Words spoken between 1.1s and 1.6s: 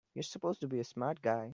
guy!